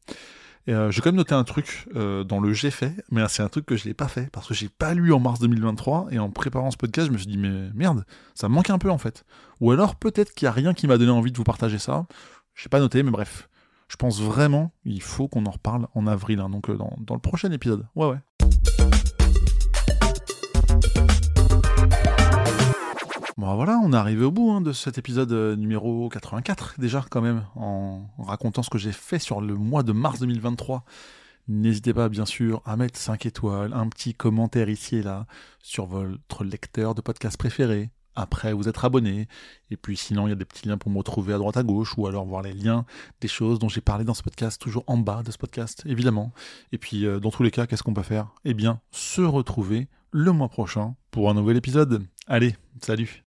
Euh, 0.68 0.90
j'ai 0.90 1.00
quand 1.00 1.08
même 1.08 1.16
noté 1.16 1.34
un 1.34 1.44
truc 1.44 1.88
euh, 1.96 2.24
dans 2.24 2.40
le 2.40 2.52
j'ai 2.52 2.70
fait, 2.70 2.92
mais 3.10 3.26
c'est 3.28 3.42
un 3.42 3.48
truc 3.48 3.64
que 3.64 3.76
je 3.76 3.88
n'ai 3.88 3.94
pas 3.94 4.08
fait 4.08 4.30
parce 4.30 4.46
que 4.46 4.54
j'ai 4.54 4.68
pas 4.68 4.92
lu 4.92 5.12
en 5.12 5.18
mars 5.18 5.40
2023 5.40 6.08
et 6.10 6.18
en 6.18 6.30
préparant 6.30 6.70
ce 6.70 6.76
podcast, 6.76 7.08
je 7.08 7.12
me 7.12 7.18
suis 7.18 7.26
dit 7.26 7.38
mais 7.38 7.70
merde, 7.74 8.04
ça 8.34 8.48
me 8.48 8.54
manque 8.54 8.70
un 8.70 8.78
peu 8.78 8.90
en 8.90 8.98
fait. 8.98 9.24
Ou 9.60 9.70
alors 9.70 9.96
peut-être 9.96 10.34
qu'il 10.34 10.44
y 10.44 10.48
a 10.48 10.52
rien 10.52 10.74
qui 10.74 10.86
m'a 10.86 10.98
donné 10.98 11.10
envie 11.10 11.32
de 11.32 11.36
vous 11.36 11.44
partager 11.44 11.78
ça. 11.78 12.06
J'ai 12.54 12.68
pas 12.68 12.80
noté, 12.80 13.02
mais 13.02 13.10
bref. 13.10 13.48
Je 13.88 13.96
pense 13.96 14.20
vraiment 14.20 14.72
il 14.84 15.00
faut 15.00 15.28
qu'on 15.28 15.46
en 15.46 15.50
reparle 15.50 15.88
en 15.94 16.06
avril, 16.06 16.40
hein, 16.40 16.50
donc 16.50 16.68
euh, 16.68 16.76
dans 16.76 17.14
le 17.14 17.20
prochain 17.20 17.50
épisode. 17.50 17.86
Ouais 17.94 18.06
ouais. 18.06 18.18
Bon 23.38 23.54
voilà, 23.54 23.78
on 23.84 23.92
est 23.92 23.96
arrivé 23.96 24.24
au 24.24 24.32
bout 24.32 24.50
hein, 24.50 24.60
de 24.60 24.72
cet 24.72 24.98
épisode 24.98 25.30
euh, 25.30 25.54
numéro 25.54 26.08
84 26.08 26.74
déjà 26.78 27.04
quand 27.08 27.20
même, 27.20 27.44
en, 27.54 28.10
racontant 28.18 28.64
ce 28.64 28.68
que 28.68 28.78
j'ai 28.78 28.90
fait 28.90 29.20
sur 29.20 29.40
le 29.40 29.54
mois 29.54 29.84
de 29.84 29.92
mars 29.92 30.18
2023. 30.18 30.82
N'hésitez 31.46 31.94
pas 31.94 32.08
bien 32.08 32.26
sûr 32.26 32.60
à 32.64 32.76
mettre 32.76 32.98
5 32.98 33.26
étoiles, 33.26 33.72
un 33.74 33.88
petit 33.90 34.12
commentaire 34.12 34.68
ici 34.68 34.96
et 34.96 35.02
là 35.04 35.26
sur 35.60 35.86
votre 35.86 36.42
lecteur 36.42 36.96
de 36.96 37.00
podcast 37.00 37.36
préféré. 37.36 37.90
Après, 38.16 38.52
vous 38.52 38.68
êtes 38.68 38.82
abonné. 38.82 39.28
Et 39.70 39.76
puis 39.76 39.96
sinon, 39.96 40.26
il 40.26 40.30
y 40.30 40.32
a 40.32 40.36
des 40.36 40.44
petits 40.44 40.66
liens 40.66 40.76
pour 40.76 40.90
me 40.90 40.98
retrouver 40.98 41.32
à 41.32 41.38
droite 41.38 41.56
à 41.56 41.62
gauche 41.62 41.94
ou 41.96 42.08
alors 42.08 42.26
voir 42.26 42.42
les 42.42 42.52
liens 42.54 42.86
des 43.20 43.28
choses 43.28 43.60
dont 43.60 43.68
j'ai 43.68 43.80
parlé 43.80 44.02
dans 44.02 44.14
ce 44.14 44.24
podcast, 44.24 44.60
toujours 44.60 44.82
en 44.88 44.96
bas 44.96 45.22
de 45.22 45.30
ce 45.30 45.38
podcast, 45.38 45.84
évidemment. 45.86 46.32
Et 46.72 46.78
puis, 46.78 47.06
euh, 47.06 47.20
dans 47.20 47.30
tous 47.30 47.44
les 47.44 47.52
cas, 47.52 47.68
qu'est-ce 47.68 47.84
qu'on 47.84 47.94
peut 47.94 48.02
faire? 48.02 48.34
Eh 48.44 48.54
bien, 48.54 48.80
se 48.90 49.20
retrouver 49.20 49.86
le 50.10 50.32
mois 50.32 50.48
prochain 50.48 50.94
pour 51.10 51.30
un 51.30 51.34
nouvel 51.34 51.56
épisode. 51.56 52.02
Allez, 52.26 52.54
salut. 52.82 53.24